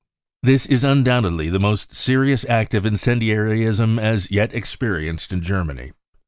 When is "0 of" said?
2.71-2.91